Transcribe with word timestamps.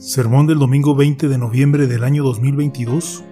Sermón 0.00 0.46
del 0.46 0.58
domingo 0.58 0.94
20 0.94 1.28
de 1.28 1.36
noviembre 1.36 1.86
del 1.86 2.04
año 2.04 2.24
2022 2.24 3.22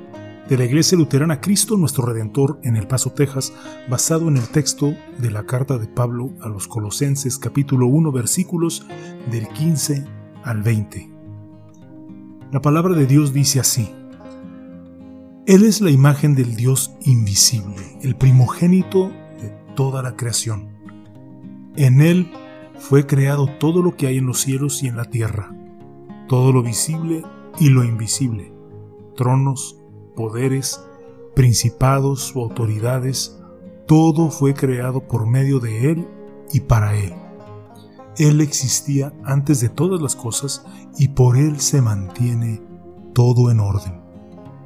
de 0.51 0.59
la 0.59 0.67
Iglesia 0.67 0.99
Luterana 0.99 1.41
Cristo 1.41 1.79
nuestro 1.79 2.05
Redentor 2.05 2.61
en 2.63 2.77
El 2.77 2.87
Paso, 2.87 3.11
Texas, 3.11 3.55
basado 3.89 4.29
en 4.29 4.37
el 4.37 4.47
texto 4.49 4.95
de 5.17 5.31
la 5.31 5.47
carta 5.47 5.79
de 5.79 5.87
Pablo 5.87 6.31
a 6.43 6.49
los 6.51 6.69
Colosenses 6.69 7.39
capítulo 7.39 7.87
1 7.87 8.13
versículos 8.13 8.87
del 9.31 9.49
15 9.49 10.05
al 10.45 10.63
20. 10.63 11.11
La 12.53 12.61
palabra 12.61 12.95
de 12.95 13.07
Dios 13.07 13.33
dice 13.33 13.61
así. 13.61 13.91
Él 15.47 15.65
es 15.65 15.81
la 15.81 15.91
imagen 15.91 16.35
del 16.35 16.55
Dios 16.55 16.93
invisible, 17.07 17.99
el 18.03 18.15
primogénito 18.15 19.09
de 19.41 19.55
toda 19.75 20.03
la 20.03 20.17
creación. 20.17 20.69
En 21.77 22.03
Él 22.03 22.31
fue 22.79 23.07
creado 23.07 23.47
todo 23.59 23.81
lo 23.81 23.97
que 23.97 24.07
hay 24.07 24.19
en 24.19 24.27
los 24.27 24.43
cielos 24.43 24.83
y 24.83 24.89
en 24.89 24.97
la 24.97 25.07
tierra 25.07 25.58
todo 26.29 26.53
lo 26.53 26.63
visible 26.63 27.25
y 27.59 27.71
lo 27.71 27.83
invisible, 27.83 28.53
tronos, 29.17 29.81
poderes, 30.15 30.85
principados 31.35 32.33
o 32.37 32.43
autoridades, 32.43 33.41
todo 33.87 34.31
fue 34.31 34.55
creado 34.55 35.09
por 35.09 35.27
medio 35.27 35.59
de 35.59 35.91
Él 35.91 36.07
y 36.53 36.61
para 36.61 36.97
Él. 36.97 37.15
Él 38.17 38.41
existía 38.41 39.13
antes 39.25 39.61
de 39.61 39.69
todas 39.69 40.01
las 40.01 40.15
cosas 40.15 40.65
y 40.99 41.09
por 41.09 41.37
Él 41.37 41.61
se 41.61 41.81
mantiene 41.81 42.63
todo 43.15 43.51
en 43.51 43.61
orden. 43.61 44.01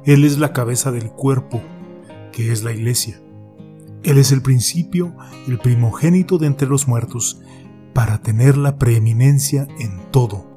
Él 0.05 0.25
es 0.25 0.37
la 0.37 0.53
cabeza 0.53 0.91
del 0.91 1.11
cuerpo, 1.11 1.61
que 2.31 2.51
es 2.51 2.63
la 2.63 2.73
iglesia. 2.73 3.21
Él 4.03 4.17
es 4.17 4.31
el 4.31 4.41
principio, 4.41 5.15
el 5.47 5.59
primogénito 5.59 6.37
de 6.37 6.47
entre 6.47 6.67
los 6.67 6.87
muertos, 6.87 7.41
para 7.93 8.21
tener 8.21 8.57
la 8.57 8.77
preeminencia 8.77 9.67
en 9.79 10.11
todo 10.11 10.52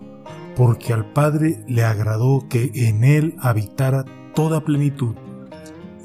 porque 0.56 0.94
al 0.94 1.12
Padre 1.12 1.62
le 1.68 1.84
agradó 1.84 2.46
que 2.48 2.70
en 2.74 3.04
él 3.04 3.36
habitara 3.38 4.04
toda 4.34 4.64
plenitud, 4.64 5.14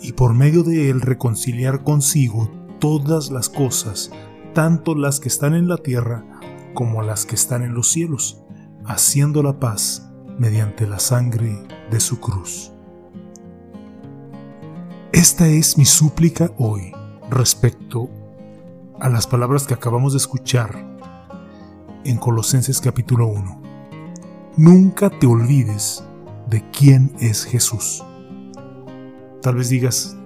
y 0.01 0.11
por 0.11 0.33
medio 0.33 0.63
de 0.63 0.89
él 0.89 0.99
reconciliar 0.99 1.83
consigo 1.83 2.51
todas 2.79 3.31
las 3.31 3.47
cosas, 3.47 4.11
tanto 4.53 4.93
las 4.93 5.19
que 5.21 5.29
están 5.29 5.55
en 5.55 5.69
la 5.69 5.77
tierra 5.77 6.25
como 6.73 7.01
las 7.01 7.25
que 7.25 7.35
están 7.35 7.63
en 7.63 7.73
los 7.73 7.89
cielos, 7.89 8.41
haciendo 8.85 9.41
la 9.41 9.59
paz 9.59 10.09
mediante 10.37 10.85
la 10.85 10.99
sangre 10.99 11.63
de 11.89 11.99
su 11.99 12.19
cruz. 12.19 12.73
Esta 15.13 15.47
es 15.47 15.77
mi 15.77 15.85
súplica 15.85 16.51
hoy 16.57 16.91
respecto 17.29 18.09
a 18.99 19.07
las 19.07 19.27
palabras 19.27 19.65
que 19.65 19.73
acabamos 19.73 20.13
de 20.13 20.17
escuchar 20.17 20.85
en 22.03 22.17
Colosenses 22.17 22.81
capítulo 22.81 23.27
1 23.27 23.60
nunca 24.57 25.09
te 25.09 25.27
olvides 25.27 26.03
de 26.49 26.63
quién 26.71 27.13
es 27.19 27.45
Jesús. 27.45 28.03
Tal 29.41 29.55
vez 29.55 29.69
digas, 29.69 30.17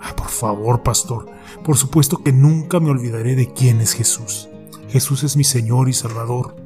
ah, 0.00 0.14
por 0.16 0.28
favor, 0.28 0.82
pastor, 0.82 1.26
por 1.64 1.76
supuesto 1.76 2.22
que 2.22 2.32
nunca 2.32 2.80
me 2.80 2.90
olvidaré 2.90 3.34
de 3.34 3.52
quién 3.52 3.80
es 3.80 3.92
Jesús. 3.92 4.48
Jesús 4.88 5.24
es 5.24 5.36
mi 5.36 5.44
Señor 5.44 5.88
y 5.88 5.92
Salvador. 5.92 6.56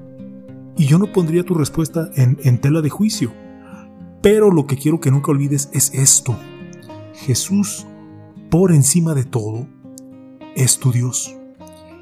Y 0.77 0.87
yo 0.87 0.99
no 0.99 1.13
pondría 1.13 1.45
tu 1.45 1.55
respuesta 1.55 2.11
en, 2.15 2.39
en 2.45 2.61
tela 2.61 2.83
de 2.83 2.91
juicio. 2.91 3.33
Pero 4.23 4.51
lo 4.51 4.67
que 4.67 4.77
quiero 4.77 5.01
que 5.01 5.11
nunca 5.11 5.31
olvides 5.31 5.71
es 5.73 5.93
esto. 5.95 6.37
Jesús, 7.15 7.87
por 8.51 8.73
encima 8.73 9.15
de 9.15 9.25
todo, 9.25 9.67
es 10.55 10.79
tu 10.79 10.93
Dios. 10.93 11.35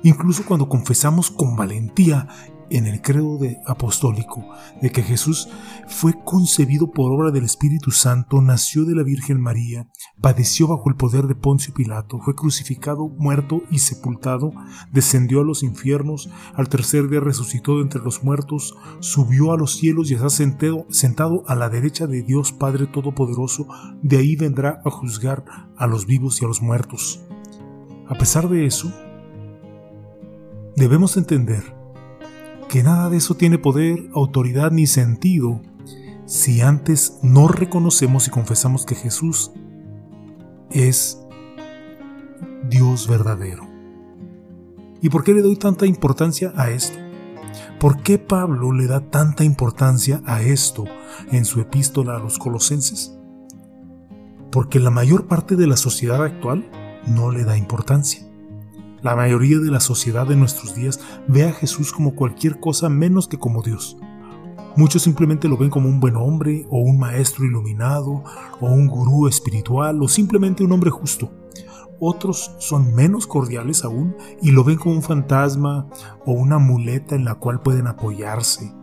Incluso 0.03 0.45
cuando 0.45 0.69
confesamos 0.69 1.31
con 1.31 1.57
valentía 1.57 2.29
en 2.71 2.87
el 2.87 3.01
credo 3.01 3.39
de 3.39 3.59
apostólico 3.67 4.45
de 4.81 4.91
que 4.91 5.03
Jesús 5.03 5.49
fue 5.87 6.15
concebido 6.25 6.91
por 6.91 7.13
obra 7.13 7.31
del 7.31 7.45
Espíritu 7.45 7.91
Santo, 7.91 8.41
nació 8.43 8.85
de 8.85 8.95
la 8.95 9.03
Virgen 9.03 9.41
María, 9.41 9.89
padeció 10.21 10.67
bajo 10.67 10.89
el 10.89 10.97
poder 10.97 11.27
de 11.27 11.35
Poncio 11.35 11.73
Pilato, 11.75 12.19
fue 12.21 12.35
crucificado, 12.35 13.09
muerto 13.09 13.63
y 13.71 13.79
sepultado, 13.79 14.53
descendió 14.93 15.41
a 15.41 15.45
los 15.45 15.63
infiernos, 15.63 16.31
al 16.55 16.69
tercer 16.69 17.09
día 17.09 17.21
resucitó 17.21 17.77
de 17.77 17.83
entre 17.83 18.03
los 18.03 18.25
muertos, 18.25 18.77
subió 19.01 19.53
a 19.53 19.57
los 19.57 19.77
cielos 19.77 20.11
y 20.11 20.15
está 20.15 20.31
sentado, 20.31 20.87
sentado 20.91 21.45
a 21.47 21.55
la 21.55 21.69
derecha 21.69 22.07
de 22.07 22.23
Dios 22.23 22.53
Padre 22.53 22.87
Todopoderoso, 22.87 23.69
de 24.03 24.19
ahí 24.19 24.37
vendrá 24.37 24.81
a 24.85 24.91
juzgar 24.91 25.45
a 25.77 25.87
los 25.87 26.07
vivos 26.07 26.41
y 26.41 26.45
a 26.45 26.49
los 26.49 26.63
muertos. 26.63 27.21
A 28.09 28.15
pesar 28.15 28.49
de 28.49 28.67
eso, 28.67 28.93
debemos 30.77 31.17
entender 31.17 31.76
que 32.69 32.83
nada 32.83 33.09
de 33.11 33.19
eso 33.19 33.37
tiene 33.37 33.59
poder, 33.59 34.09
autoridad 34.15 34.71
ni 34.71 34.87
sentido 34.87 35.61
si 36.27 36.61
antes 36.61 37.21
no 37.23 37.47
reconocemos 37.47 38.27
y 38.27 38.31
confesamos 38.31 38.85
que 38.85 38.97
Jesús 38.97 39.53
es 40.71 41.21
Dios 42.69 43.09
verdadero. 43.09 43.67
¿Y 45.01 45.09
por 45.09 45.23
qué 45.23 45.35
le 45.35 45.43
doy 45.43 45.57
tanta 45.57 45.87
importancia 45.87 46.53
a 46.57 46.71
esto? 46.71 46.99
¿Por 47.79 48.03
qué 48.03 48.19
Pablo 48.19 48.73
le 48.73 48.87
da 48.87 49.01
tanta 49.01 49.45
importancia 49.45 50.21
a 50.27 50.43
esto 50.43 50.85
en 51.31 51.45
su 51.45 51.61
epístola 51.61 52.17
a 52.17 52.19
los 52.19 52.39
colosenses? 52.39 53.17
Porque 54.51 54.81
la 54.81 54.91
mayor 54.91 55.27
parte 55.27 55.55
de 55.55 55.67
la 55.67 55.77
sociedad 55.77 56.25
actual 56.25 56.69
no 57.07 57.31
le 57.31 57.45
da 57.45 57.57
importancia. 57.57 58.26
La 59.03 59.15
mayoría 59.15 59.59
de 59.59 59.71
la 59.71 59.81
sociedad 59.81 60.27
de 60.27 60.37
nuestros 60.37 60.75
días 60.75 61.01
ve 61.29 61.45
a 61.45 61.53
Jesús 61.53 61.93
como 61.93 62.15
cualquier 62.15 62.59
cosa 62.61 62.89
menos 62.89 63.29
que 63.29 63.39
como 63.39 63.63
Dios. 63.63 63.97
Muchos 64.77 65.03
simplemente 65.03 65.49
lo 65.49 65.57
ven 65.57 65.71
como 65.71 65.89
un 65.89 66.01
buen 66.01 66.17
hombre, 66.17 66.67
o 66.71 66.79
un 66.81 66.99
maestro 66.99 67.45
iluminado, 67.45 68.25
o 68.61 68.67
un 68.67 68.87
gurú 68.89 69.27
espiritual, 69.29 70.03
o 70.03 70.09
simplemente 70.09 70.65
un 70.65 70.73
hombre 70.73 70.91
justo. 70.91 71.31
Otros 71.99 72.55
son 72.59 72.95
menos 72.95 73.27
cordiales 73.27 73.85
aún 73.85 74.15
y 74.43 74.51
lo 74.51 74.65
ven 74.65 74.77
como 74.77 74.97
un 74.97 75.03
fantasma 75.03 75.89
o 76.27 76.33
una 76.33 76.59
muleta 76.59 77.15
en 77.15 77.25
la 77.25 77.37
cual 77.37 77.63
pueden 77.63 77.87
apoyarse. 77.87 78.75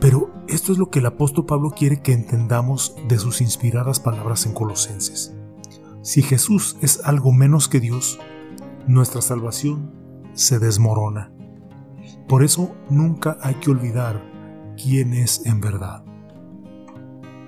Pero 0.00 0.30
esto 0.46 0.70
es 0.70 0.78
lo 0.78 0.90
que 0.90 1.00
el 1.00 1.06
apóstol 1.06 1.44
Pablo 1.44 1.70
quiere 1.70 2.00
que 2.00 2.12
entendamos 2.12 2.94
de 3.08 3.18
sus 3.18 3.40
inspiradas 3.40 3.98
palabras 3.98 4.46
en 4.46 4.54
Colosenses. 4.54 5.34
Si 6.02 6.22
Jesús 6.22 6.76
es 6.80 7.00
algo 7.04 7.32
menos 7.32 7.68
que 7.68 7.80
Dios, 7.80 8.20
nuestra 8.88 9.20
salvación 9.20 9.92
se 10.32 10.58
desmorona. 10.58 11.30
Por 12.26 12.42
eso 12.42 12.74
nunca 12.88 13.36
hay 13.42 13.54
que 13.56 13.70
olvidar 13.70 14.24
quién 14.82 15.12
es 15.12 15.44
en 15.44 15.60
verdad. 15.60 16.02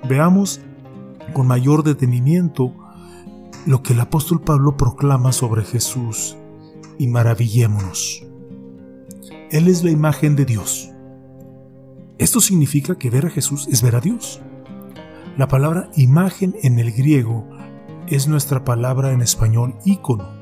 Veamos 0.07 0.61
con 1.33 1.47
mayor 1.47 1.83
detenimiento 1.83 2.75
lo 3.67 3.83
que 3.83 3.95
el 3.95 4.01
apóstol 4.01 4.43
Pablo 4.43 4.77
proclama 4.77 5.33
sobre 5.33 5.65
Jesús 5.65 6.37
y 6.99 7.09
maravillémonos. 7.09 8.27
Él 9.51 9.69
es 9.69 9.83
la 9.83 9.91
imagen 9.91 10.37
de 10.37 10.45
Dios. 10.45 10.91
Esto 12.19 12.41
significa 12.41 12.97
que 12.97 13.09
ver 13.09 13.27
a 13.27 13.31
Jesús 13.31 13.67
es 13.69 13.83
ver 13.83 13.97
a 13.97 14.01
Dios. 14.01 14.43
La 15.39 15.49
palabra 15.49 15.91
imagen 15.97 16.55
en 16.63 16.79
el 16.79 16.93
griego 16.93 17.49
es 18.09 18.29
nuestra 18.29 18.63
palabra 18.63 19.13
en 19.13 19.23
español 19.23 19.77
ícono 19.87 20.40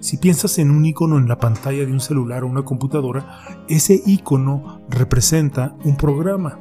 si 0.00 0.16
piensas 0.16 0.58
en 0.58 0.70
un 0.70 0.84
icono 0.84 1.18
en 1.18 1.28
la 1.28 1.38
pantalla 1.38 1.84
de 1.84 1.92
un 1.92 2.00
celular 2.00 2.42
o 2.42 2.48
una 2.48 2.62
computadora, 2.62 3.64
ese 3.68 4.00
icono 4.06 4.80
representa 4.88 5.76
un 5.84 5.96
programa. 5.96 6.58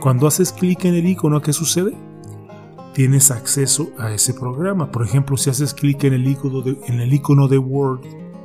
Cuando 0.00 0.26
haces 0.26 0.52
clic 0.52 0.84
en 0.84 0.94
el 0.94 1.06
icono, 1.06 1.42
¿qué 1.42 1.52
sucede? 1.52 1.92
Tienes 2.94 3.30
acceso 3.30 3.90
a 3.98 4.12
ese 4.12 4.34
programa. 4.34 4.90
Por 4.90 5.04
ejemplo, 5.04 5.36
si 5.36 5.50
haces 5.50 5.74
clic 5.74 6.04
en 6.04 6.14
el 6.14 6.26
icono 6.26 6.62
de, 6.62 6.78
el 7.52 7.58
Word, 7.58 8.00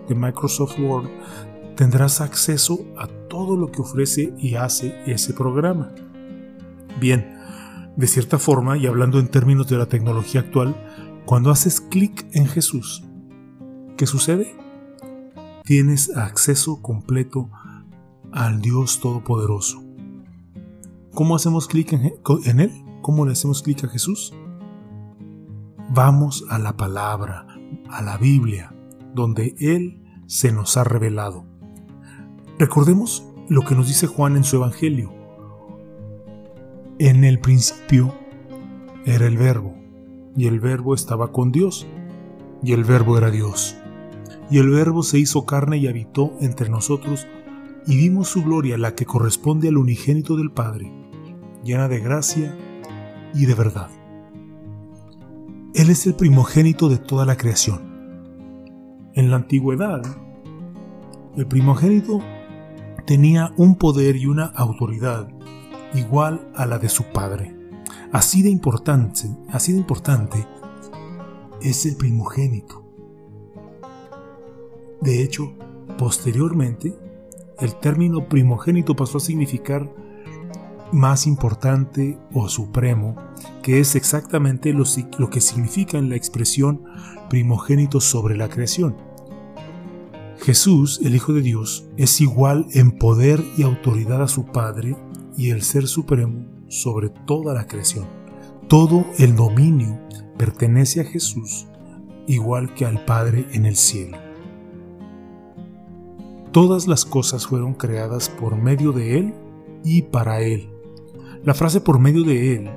de 0.08 0.16
Microsoft 0.16 0.80
Word, 0.80 1.10
tendrás 1.76 2.22
acceso 2.22 2.86
a 2.98 3.08
todo 3.08 3.56
lo 3.56 3.72
que 3.72 3.82
ofrece 3.82 4.34
y 4.38 4.56
hace 4.56 4.96
ese 5.06 5.34
programa. 5.34 5.92
Bien, 7.00 7.38
de 7.96 8.08
cierta 8.08 8.40
forma, 8.40 8.78
y 8.78 8.88
hablando 8.88 9.20
en 9.20 9.28
términos 9.28 9.68
de 9.68 9.78
la 9.78 9.86
tecnología 9.88 10.42
actual, 10.42 10.76
cuando 11.26 11.52
haces 11.52 11.82
clic 11.82 12.26
en 12.32 12.48
Jesús, 12.48 13.07
¿Qué 13.98 14.06
sucede? 14.06 14.56
Tienes 15.64 16.16
acceso 16.16 16.84
completo 16.84 17.50
al 18.32 18.62
Dios 18.62 19.00
Todopoderoso. 19.00 19.84
¿Cómo 21.16 21.36
hacemos 21.36 21.68
clic 21.68 21.94
en, 21.94 22.60
Él? 22.60 22.72
¿Cómo 23.02 23.26
le 23.26 23.32
hacemos 23.32 23.64
clic 23.64 23.84
a 23.86 23.88
Jesús? 23.88 24.36
Vamos 25.90 26.46
a 26.48 26.60
la 26.60 26.78
palabra, 26.78 27.48
a 27.90 28.04
la 28.04 28.20
Biblia, 28.20 28.72
donde 29.16 29.56
Él 29.58 30.04
se 30.28 30.52
nos 30.52 30.78
ha 30.78 30.84
revelado. 30.84 31.44
Recordemos 32.60 33.28
lo 33.50 33.64
que 33.64 33.74
nos 33.74 33.88
dice 33.88 34.06
Juan 34.06 34.38
en 34.38 34.44
su 34.44 34.58
Evangelio. 34.58 35.12
En 37.00 37.24
el 37.24 37.40
principio 37.40 38.14
era 39.06 39.26
el 39.26 39.38
verbo, 39.38 39.74
y 40.36 40.46
el 40.46 40.60
verbo 40.60 40.94
estaba 40.94 41.32
con 41.32 41.52
Dios, 41.52 41.88
y 42.62 42.74
el 42.74 42.84
verbo 42.84 43.18
era 43.18 43.32
Dios. 43.32 43.76
Y 44.50 44.60
el 44.60 44.70
Verbo 44.70 45.04
se 45.04 45.20
hizo 45.20 45.46
carne 45.46 45.78
y 45.78 45.88
habitó 45.88 46.34
entre 46.40 46.70
nosotros, 46.70 47.28
y 47.86 47.96
vimos 47.98 48.30
su 48.30 48.44
gloria, 48.44 48.78
la 48.78 48.96
que 48.96 49.06
corresponde 49.06 49.70
al 49.70 49.78
unigénito 49.78 50.36
del 50.36 50.52
Padre, 50.52 50.92
llena 51.64 51.88
de 51.88 52.00
gracia 52.00 52.58
y 53.34 53.46
de 53.46 53.54
verdad. 53.54 53.90
Él 55.74 55.90
es 55.90 56.06
el 56.08 56.16
primogénito 56.16 56.90
de 56.90 56.98
toda 56.98 57.26
la 57.26 57.38
creación. 57.38 57.82
En 59.14 59.30
la 59.30 59.38
antigüedad, 59.38 60.02
el 61.36 61.46
primogénito 61.48 62.20
tenía 63.06 63.54
un 63.58 63.76
poder 63.76 64.16
y 64.16 64.26
una 64.26 64.46
autoridad 64.46 65.30
igual 65.94 66.52
a 66.56 66.66
la 66.66 66.80
de 66.80 66.90
su 66.90 67.04
padre. 67.06 67.56
Así 68.12 68.42
de 68.42 68.50
importante, 68.50 69.30
así 69.50 69.72
de 69.72 69.80
importante 69.80 70.46
es 71.62 71.86
el 71.86 71.96
primogénito. 71.96 72.87
De 75.02 75.24
hecho, 75.24 75.54
posteriormente, 75.98 76.96
el 77.60 77.76
término 77.80 78.28
primogénito 78.28 78.96
pasó 78.96 79.18
a 79.18 79.22
significar 79.22 79.92
más 80.92 81.28
importante 81.28 82.18
o 82.34 82.48
supremo, 82.48 83.16
que 83.62 83.80
es 83.80 83.96
exactamente 83.96 84.74
lo, 84.74 84.86
que 85.30 85.42
significa 85.42 85.98
en 85.98 86.10
la 86.10 86.16
expresión 86.16 86.84
primogénito 87.30 88.00
sobre 88.00 88.38
la 88.38 88.50
creación. 88.50 88.96
Jesús, 90.40 91.02
el 91.04 91.16
Hijo 91.16 91.34
de 91.34 91.42
Dios, 91.42 91.90
es 91.98 92.22
igual 92.22 92.68
en 92.72 92.92
poder 92.92 93.44
y 93.58 93.64
autoridad 93.64 94.22
a 94.22 94.28
su 94.28 94.46
Padre 94.46 94.96
y 95.36 95.50
el 95.50 95.62
Ser 95.62 95.88
Supremo 95.88 96.46
sobre 96.70 97.10
toda 97.10 97.54
la 97.54 97.68
creación. 97.68 98.08
Todo 98.68 99.06
el 99.18 99.36
dominio 99.36 100.00
pertenece 100.38 101.02
a 101.02 101.06
Jesús, 101.06 101.68
igual 102.28 102.74
que 102.76 102.86
al 102.86 103.04
Padre 103.06 103.48
en 103.52 103.66
el 103.66 103.76
cielo. 103.76 104.27
Todas 106.58 106.88
las 106.88 107.06
cosas 107.06 107.46
fueron 107.46 107.76
creadas 107.76 108.30
por 108.30 108.56
medio 108.56 108.92
de 108.92 109.20
Él 109.20 109.36
y 109.84 110.02
para 110.02 110.42
Él. 110.42 110.72
La 111.44 111.54
frase 111.54 111.82
por 111.82 112.00
medio 112.00 112.24
de 112.24 112.56
Él 112.56 112.72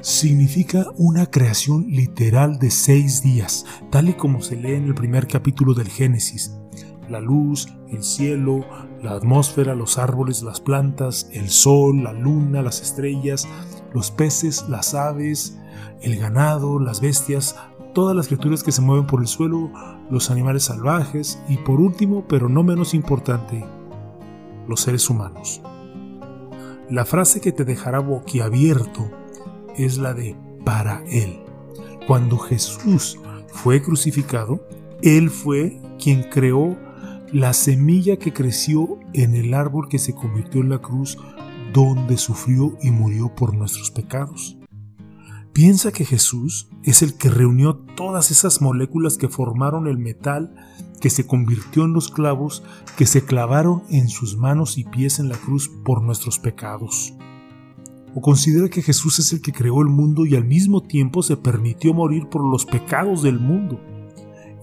significa 0.00 0.86
una 0.96 1.30
creación 1.30 1.86
literal 1.88 2.58
de 2.58 2.72
seis 2.72 3.22
días, 3.22 3.66
tal 3.92 4.08
y 4.08 4.14
como 4.14 4.42
se 4.42 4.56
lee 4.56 4.72
en 4.72 4.86
el 4.86 4.96
primer 4.96 5.28
capítulo 5.28 5.74
del 5.74 5.86
Génesis. 5.86 6.56
La 7.08 7.20
luz, 7.20 7.68
el 7.88 8.02
cielo, 8.02 8.66
la 9.00 9.12
atmósfera, 9.12 9.76
los 9.76 9.96
árboles, 9.96 10.42
las 10.42 10.60
plantas, 10.60 11.28
el 11.30 11.50
sol, 11.50 12.02
la 12.02 12.12
luna, 12.12 12.62
las 12.62 12.82
estrellas, 12.82 13.46
los 13.92 14.10
peces, 14.10 14.64
las 14.68 14.92
aves, 14.92 15.56
el 16.02 16.16
ganado, 16.16 16.80
las 16.80 17.00
bestias, 17.00 17.54
todas 17.94 18.14
las 18.14 18.26
criaturas 18.26 18.62
que 18.62 18.72
se 18.72 18.82
mueven 18.82 19.06
por 19.06 19.20
el 19.20 19.26
suelo, 19.26 19.70
los 20.10 20.30
animales 20.30 20.64
salvajes 20.64 21.40
y 21.48 21.56
por 21.58 21.80
último, 21.80 22.26
pero 22.28 22.48
no 22.48 22.62
menos 22.62 22.92
importante, 22.92 23.64
los 24.68 24.80
seres 24.80 25.08
humanos. 25.08 25.62
La 26.90 27.06
frase 27.06 27.40
que 27.40 27.52
te 27.52 27.64
dejará 27.64 28.00
boquiabierto 28.00 29.10
es 29.76 29.96
la 29.96 30.12
de 30.12 30.36
para 30.64 31.02
Él. 31.06 31.40
Cuando 32.06 32.36
Jesús 32.36 33.18
fue 33.46 33.80
crucificado, 33.80 34.66
Él 35.00 35.30
fue 35.30 35.80
quien 35.98 36.24
creó 36.24 36.76
la 37.32 37.52
semilla 37.52 38.18
que 38.18 38.32
creció 38.32 39.00
en 39.12 39.34
el 39.34 39.54
árbol 39.54 39.88
que 39.88 39.98
se 39.98 40.14
convirtió 40.14 40.60
en 40.60 40.68
la 40.68 40.78
cruz 40.78 41.18
donde 41.72 42.16
sufrió 42.16 42.76
y 42.82 42.90
murió 42.90 43.34
por 43.34 43.54
nuestros 43.54 43.90
pecados. 43.90 44.56
Piensa 45.54 45.92
que 45.92 46.04
Jesús 46.04 46.66
es 46.82 47.02
el 47.02 47.14
que 47.14 47.30
reunió 47.30 47.76
todas 47.76 48.32
esas 48.32 48.60
moléculas 48.60 49.16
que 49.16 49.28
formaron 49.28 49.86
el 49.86 49.98
metal 49.98 50.52
que 51.00 51.10
se 51.10 51.28
convirtió 51.28 51.84
en 51.84 51.92
los 51.92 52.10
clavos 52.10 52.64
que 52.96 53.06
se 53.06 53.24
clavaron 53.24 53.84
en 53.88 54.08
sus 54.08 54.36
manos 54.36 54.78
y 54.78 54.84
pies 54.84 55.20
en 55.20 55.28
la 55.28 55.36
cruz 55.36 55.70
por 55.84 56.02
nuestros 56.02 56.40
pecados. 56.40 57.14
O 58.16 58.20
considera 58.20 58.68
que 58.68 58.82
Jesús 58.82 59.20
es 59.20 59.32
el 59.32 59.42
que 59.42 59.52
creó 59.52 59.80
el 59.80 59.86
mundo 59.86 60.26
y 60.26 60.34
al 60.34 60.44
mismo 60.44 60.82
tiempo 60.82 61.22
se 61.22 61.36
permitió 61.36 61.94
morir 61.94 62.28
por 62.28 62.44
los 62.44 62.66
pecados 62.66 63.22
del 63.22 63.38
mundo. 63.38 63.80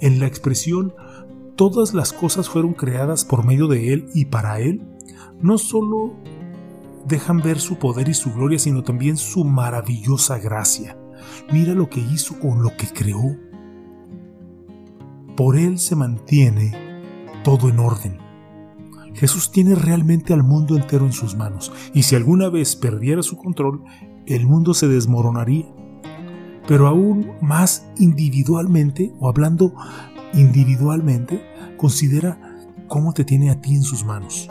En 0.01 0.19
la 0.19 0.27
expresión 0.27 0.93
todas 1.55 1.93
las 1.93 2.11
cosas 2.11 2.49
fueron 2.49 2.73
creadas 2.73 3.23
por 3.23 3.45
medio 3.45 3.67
de 3.67 3.93
Él 3.93 4.09
y 4.13 4.25
para 4.25 4.59
Él, 4.59 4.85
no 5.41 5.57
solo 5.57 6.17
dejan 7.05 7.41
ver 7.41 7.59
su 7.59 7.77
poder 7.77 8.09
y 8.09 8.13
su 8.13 8.33
gloria, 8.33 8.59
sino 8.59 8.83
también 8.83 9.17
su 9.17 9.43
maravillosa 9.43 10.39
gracia. 10.39 10.97
Mira 11.51 11.73
lo 11.73 11.89
que 11.89 11.99
hizo 11.99 12.39
con 12.39 12.63
lo 12.63 12.75
que 12.77 12.87
creó. 12.87 13.37
Por 15.35 15.57
Él 15.57 15.79
se 15.79 15.95
mantiene 15.95 16.73
todo 17.43 17.69
en 17.69 17.79
orden. 17.79 18.17
Jesús 19.13 19.51
tiene 19.51 19.75
realmente 19.75 20.33
al 20.33 20.43
mundo 20.43 20.75
entero 20.75 21.05
en 21.05 21.11
sus 21.11 21.35
manos, 21.35 21.71
y 21.93 22.03
si 22.03 22.15
alguna 22.15 22.49
vez 22.49 22.75
perdiera 22.75 23.21
su 23.21 23.37
control, 23.37 23.83
el 24.25 24.47
mundo 24.47 24.73
se 24.73 24.87
desmoronaría. 24.87 25.65
Pero 26.67 26.87
aún 26.87 27.31
más 27.41 27.87
individualmente, 27.97 29.13
o 29.19 29.27
hablando 29.27 29.73
individualmente, 30.33 31.41
considera 31.77 32.57
cómo 32.87 33.13
te 33.13 33.25
tiene 33.25 33.49
a 33.49 33.59
ti 33.59 33.75
en 33.75 33.83
sus 33.83 34.05
manos. 34.05 34.49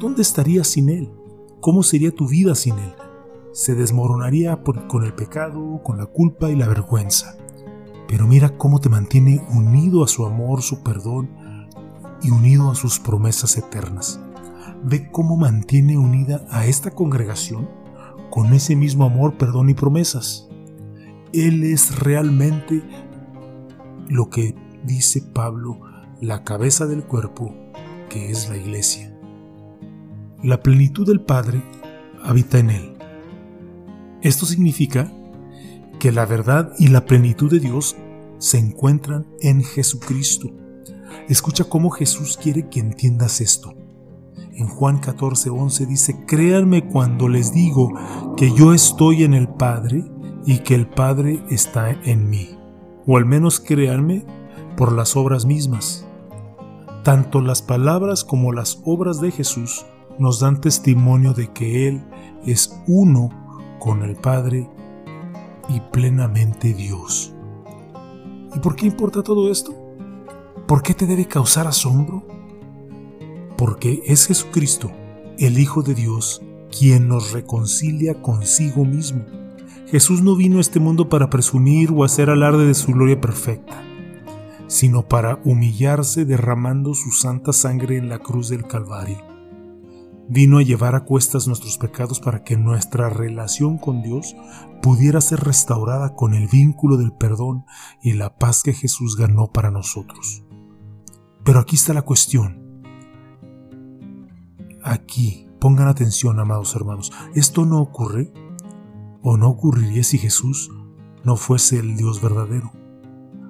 ¿Dónde 0.00 0.22
estarías 0.22 0.68
sin 0.68 0.88
Él? 0.88 1.10
¿Cómo 1.64 1.82
sería 1.82 2.10
tu 2.10 2.28
vida 2.28 2.54
sin 2.54 2.78
Él? 2.78 2.92
Se 3.52 3.74
desmoronaría 3.74 4.62
con 4.86 5.02
el 5.02 5.14
pecado, 5.14 5.80
con 5.82 5.96
la 5.96 6.04
culpa 6.04 6.50
y 6.50 6.56
la 6.56 6.68
vergüenza. 6.68 7.38
Pero 8.06 8.26
mira 8.26 8.58
cómo 8.58 8.80
te 8.80 8.90
mantiene 8.90 9.42
unido 9.48 10.04
a 10.04 10.08
su 10.08 10.26
amor, 10.26 10.60
su 10.60 10.82
perdón 10.82 11.30
y 12.22 12.28
unido 12.28 12.70
a 12.70 12.74
sus 12.74 12.98
promesas 12.98 13.56
eternas. 13.56 14.20
Ve 14.82 15.10
cómo 15.10 15.38
mantiene 15.38 15.96
unida 15.96 16.44
a 16.50 16.66
esta 16.66 16.90
congregación 16.90 17.70
con 18.30 18.52
ese 18.52 18.76
mismo 18.76 19.06
amor, 19.06 19.38
perdón 19.38 19.70
y 19.70 19.74
promesas. 19.74 20.46
Él 21.32 21.64
es 21.64 21.98
realmente 21.98 22.82
lo 24.06 24.28
que 24.28 24.54
dice 24.84 25.22
Pablo, 25.22 25.80
la 26.20 26.44
cabeza 26.44 26.84
del 26.84 27.04
cuerpo, 27.04 27.54
que 28.10 28.30
es 28.30 28.50
la 28.50 28.58
iglesia. 28.58 29.13
La 30.44 30.60
plenitud 30.60 31.06
del 31.06 31.22
Padre 31.22 31.62
habita 32.22 32.58
en 32.58 32.68
él. 32.68 32.98
Esto 34.20 34.44
significa 34.44 35.10
que 35.98 36.12
la 36.12 36.26
verdad 36.26 36.74
y 36.78 36.88
la 36.88 37.06
plenitud 37.06 37.50
de 37.50 37.60
Dios 37.60 37.96
se 38.36 38.58
encuentran 38.58 39.26
en 39.40 39.64
Jesucristo. 39.64 40.50
Escucha 41.30 41.64
cómo 41.64 41.88
Jesús 41.88 42.36
quiere 42.36 42.68
que 42.68 42.80
entiendas 42.80 43.40
esto. 43.40 43.74
En 44.52 44.68
Juan 44.68 45.00
14:11 45.00 45.86
dice, 45.86 46.26
créanme 46.26 46.88
cuando 46.88 47.30
les 47.30 47.54
digo 47.54 47.94
que 48.36 48.52
yo 48.52 48.74
estoy 48.74 49.24
en 49.24 49.32
el 49.32 49.48
Padre 49.48 50.04
y 50.44 50.58
que 50.58 50.74
el 50.74 50.86
Padre 50.86 51.42
está 51.48 51.90
en 51.90 52.28
mí. 52.28 52.50
O 53.06 53.16
al 53.16 53.24
menos 53.24 53.60
créanme 53.60 54.26
por 54.76 54.92
las 54.92 55.16
obras 55.16 55.46
mismas. 55.46 56.06
Tanto 57.02 57.40
las 57.40 57.62
palabras 57.62 58.24
como 58.24 58.52
las 58.52 58.82
obras 58.84 59.22
de 59.22 59.30
Jesús 59.30 59.86
nos 60.18 60.40
dan 60.40 60.60
testimonio 60.60 61.32
de 61.32 61.52
que 61.52 61.88
Él 61.88 62.04
es 62.46 62.80
uno 62.86 63.30
con 63.78 64.02
el 64.02 64.16
Padre 64.16 64.68
y 65.68 65.80
plenamente 65.92 66.74
Dios. 66.74 67.34
¿Y 68.54 68.58
por 68.60 68.76
qué 68.76 68.86
importa 68.86 69.22
todo 69.22 69.50
esto? 69.50 69.74
¿Por 70.66 70.82
qué 70.82 70.94
te 70.94 71.06
debe 71.06 71.26
causar 71.26 71.66
asombro? 71.66 72.26
Porque 73.56 74.02
es 74.06 74.26
Jesucristo, 74.26 74.90
el 75.38 75.58
Hijo 75.58 75.82
de 75.82 75.94
Dios, 75.94 76.42
quien 76.76 77.08
nos 77.08 77.32
reconcilia 77.32 78.20
consigo 78.22 78.84
mismo. 78.84 79.24
Jesús 79.86 80.22
no 80.22 80.34
vino 80.34 80.58
a 80.58 80.60
este 80.60 80.80
mundo 80.80 81.08
para 81.08 81.30
presumir 81.30 81.90
o 81.92 82.04
hacer 82.04 82.30
alarde 82.30 82.66
de 82.66 82.74
su 82.74 82.92
gloria 82.92 83.20
perfecta, 83.20 83.82
sino 84.66 85.06
para 85.06 85.40
humillarse 85.44 86.24
derramando 86.24 86.94
su 86.94 87.10
santa 87.10 87.52
sangre 87.52 87.96
en 87.96 88.08
la 88.08 88.18
cruz 88.18 88.48
del 88.48 88.66
Calvario 88.66 89.33
Vino 90.28 90.58
a 90.58 90.62
llevar 90.62 90.94
a 90.94 91.04
cuestas 91.04 91.46
nuestros 91.46 91.76
pecados 91.76 92.18
para 92.18 92.44
que 92.44 92.56
nuestra 92.56 93.10
relación 93.10 93.76
con 93.76 94.02
Dios 94.02 94.34
pudiera 94.80 95.20
ser 95.20 95.40
restaurada 95.40 96.14
con 96.14 96.34
el 96.34 96.48
vínculo 96.48 96.96
del 96.96 97.12
perdón 97.12 97.64
y 98.02 98.14
la 98.14 98.36
paz 98.36 98.62
que 98.62 98.72
Jesús 98.72 99.16
ganó 99.16 99.48
para 99.52 99.70
nosotros. 99.70 100.44
Pero 101.44 101.60
aquí 101.60 101.76
está 101.76 101.92
la 101.92 102.02
cuestión. 102.02 102.82
Aquí, 104.82 105.46
pongan 105.60 105.88
atención, 105.88 106.40
amados 106.40 106.74
hermanos, 106.74 107.12
esto 107.34 107.66
no 107.66 107.80
ocurre 107.80 108.32
o 109.22 109.36
no 109.36 109.48
ocurriría 109.48 110.04
si 110.04 110.18
Jesús 110.18 110.70
no 111.22 111.36
fuese 111.36 111.78
el 111.78 111.96
Dios 111.96 112.22
verdadero. 112.22 112.72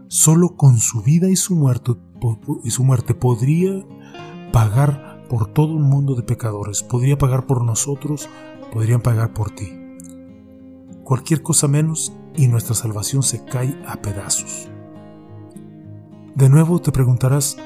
Solo 0.08 0.56
con 0.56 0.78
su 0.78 1.02
vida 1.02 1.28
y 1.28 1.36
su 1.36 1.56
muerte, 1.56 1.92
y 2.62 2.70
su 2.70 2.84
muerte 2.84 3.14
podría 3.14 3.84
pagar 4.52 5.13
por 5.28 5.46
todo 5.46 5.74
un 5.74 5.82
mundo 5.82 6.14
de 6.14 6.22
pecadores, 6.22 6.82
podría 6.82 7.18
pagar 7.18 7.46
por 7.46 7.64
nosotros, 7.64 8.28
podrían 8.72 9.00
pagar 9.00 9.32
por 9.32 9.50
ti. 9.50 9.68
Cualquier 11.02 11.42
cosa 11.42 11.68
menos 11.68 12.12
y 12.36 12.48
nuestra 12.48 12.74
salvación 12.74 13.22
se 13.22 13.44
cae 13.44 13.80
a 13.86 14.00
pedazos. 14.00 14.68
De 16.34 16.48
nuevo 16.48 16.80
te 16.80 16.92
preguntarás, 16.92 17.56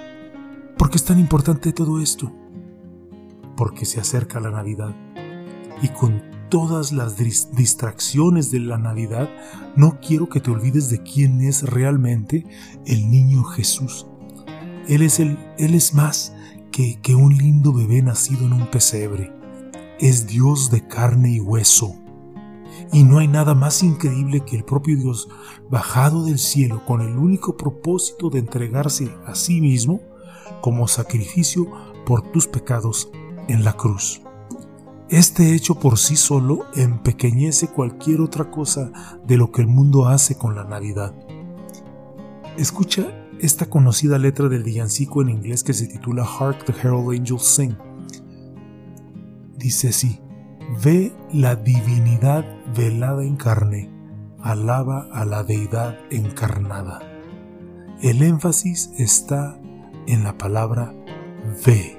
¿por 0.76 0.90
qué 0.90 0.96
es 0.96 1.04
tan 1.04 1.18
importante 1.18 1.72
todo 1.72 2.00
esto? 2.02 2.32
Porque 3.56 3.86
se 3.86 4.00
acerca 4.00 4.40
la 4.40 4.50
Navidad 4.50 4.94
y 5.82 5.88
con 5.88 6.22
todas 6.48 6.92
las 6.92 7.16
distracciones 7.16 8.50
de 8.50 8.60
la 8.60 8.78
Navidad, 8.78 9.28
no 9.76 9.98
quiero 10.00 10.28
que 10.28 10.40
te 10.40 10.50
olvides 10.50 10.90
de 10.90 11.02
quién 11.02 11.40
es 11.40 11.62
realmente 11.62 12.46
el 12.86 13.10
niño 13.10 13.44
Jesús. 13.44 14.06
Él 14.88 15.02
es, 15.02 15.20
el, 15.20 15.38
él 15.58 15.74
es 15.74 15.94
más 15.94 16.34
que, 16.70 17.14
un 17.14 17.36
lindo 17.36 17.72
bebé 17.72 18.02
nacido 18.02 18.46
en 18.46 18.52
un 18.52 18.70
pesebre. 18.70 19.32
Es 19.98 20.26
Dios 20.26 20.70
de 20.70 20.86
carne 20.86 21.32
y 21.32 21.40
hueso. 21.40 21.96
Y 22.92 23.04
no 23.04 23.18
hay 23.18 23.28
nada 23.28 23.54
más 23.54 23.82
increíble 23.82 24.44
que 24.44 24.56
el 24.56 24.64
propio 24.64 24.96
Dios 24.96 25.28
bajado 25.70 26.24
del 26.24 26.38
cielo 26.38 26.84
con 26.86 27.00
el 27.00 27.18
único 27.18 27.56
propósito 27.56 28.30
de 28.30 28.38
entregarse 28.38 29.12
a 29.26 29.34
sí 29.34 29.60
mismo 29.60 30.00
como 30.60 30.88
sacrificio 30.88 31.70
por 32.06 32.22
tus 32.30 32.46
pecados 32.46 33.10
en 33.48 33.64
la 33.64 33.74
cruz. 33.74 34.22
Este 35.10 35.54
hecho 35.54 35.76
por 35.76 35.98
sí 35.98 36.16
solo 36.16 36.66
empequeñece 36.74 37.68
cualquier 37.68 38.20
otra 38.20 38.50
cosa 38.50 38.92
de 39.26 39.36
lo 39.36 39.50
que 39.50 39.62
el 39.62 39.66
mundo 39.66 40.06
hace 40.06 40.36
con 40.36 40.54
la 40.54 40.64
Navidad. 40.64 41.14
Escucha 42.58 43.17
esta 43.40 43.66
conocida 43.66 44.18
letra 44.18 44.48
del 44.48 44.64
villancico 44.64 45.22
en 45.22 45.28
inglés 45.28 45.62
que 45.62 45.72
se 45.72 45.86
titula 45.86 46.24
Hark 46.24 46.64
the 46.64 46.72
Herald 46.72 47.10
Angels 47.10 47.44
Sing. 47.44 47.76
Dice 49.56 49.88
así, 49.88 50.20
ve 50.82 51.12
la 51.32 51.56
divinidad 51.56 52.44
velada 52.76 53.24
en 53.24 53.36
carne, 53.36 53.90
alaba 54.40 55.08
a 55.12 55.24
la 55.24 55.44
deidad 55.44 55.98
encarnada. 56.10 57.00
El 58.02 58.22
énfasis 58.22 58.90
está 58.98 59.60
en 60.06 60.24
la 60.24 60.38
palabra 60.38 60.94
ve. 61.64 61.96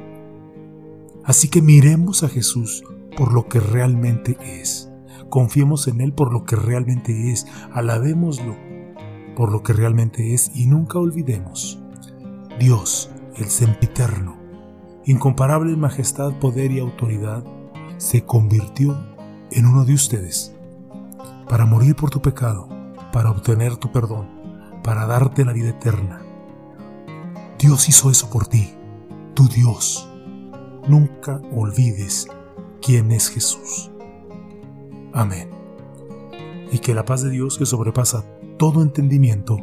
Así 1.24 1.50
que 1.50 1.62
miremos 1.62 2.24
a 2.24 2.30
Jesús 2.30 2.84
por 3.18 3.34
lo 3.34 3.48
que 3.48 3.60
realmente 3.60 4.38
es. 4.42 4.90
Confiemos 5.30 5.88
en 5.88 6.02
Él 6.02 6.14
por 6.14 6.34
lo 6.34 6.44
que 6.44 6.56
realmente 6.56 7.32
es. 7.32 7.46
Alabémoslo 7.72 8.69
por 9.40 9.54
lo 9.54 9.64
que 9.64 9.72
realmente 9.72 10.34
es 10.34 10.52
y 10.54 10.66
nunca 10.66 11.00
olvidemos. 11.00 11.80
Dios, 12.60 13.10
el 13.38 13.46
sempiterno, 13.46 14.36
incomparable 15.06 15.72
en 15.72 15.80
majestad, 15.80 16.34
poder 16.40 16.74
y 16.74 16.80
autoridad, 16.80 17.46
se 17.96 18.26
convirtió 18.26 19.02
en 19.52 19.66
uno 19.66 19.86
de 19.86 19.94
ustedes 19.94 20.54
para 21.48 21.66
morir 21.66 21.96
por 21.96 22.10
tu 22.10 22.22
pecado, 22.22 22.68
para 23.14 23.32
obtener 23.32 23.78
tu 23.78 23.94
perdón, 23.94 24.28
para 24.84 25.06
darte 25.06 25.46
la 25.46 25.54
vida 25.54 25.70
eterna. 25.70 26.22
Dios 27.58 27.88
hizo 27.88 28.12
eso 28.12 28.30
por 28.30 28.46
ti, 28.46 28.74
tu 29.36 29.48
Dios. 29.48 30.10
Nunca 30.90 31.42
olvides 31.56 32.28
quién 32.82 33.10
es 33.14 33.30
Jesús. 33.30 33.90
Amén. 35.14 35.50
Y 36.74 36.80
que 36.80 36.94
la 36.94 37.06
paz 37.06 37.24
de 37.24 37.30
Dios 37.30 37.58
que 37.58 37.66
sobrepasa 37.66 38.26
todo 38.60 38.82
entendimiento, 38.84 39.58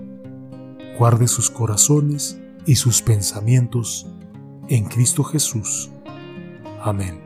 guarde 0.98 1.28
sus 1.28 1.50
corazones 1.50 2.40
y 2.64 2.76
sus 2.76 3.02
pensamientos 3.02 4.06
en 4.70 4.86
Cristo 4.86 5.22
Jesús. 5.22 5.90
Amén. 6.80 7.25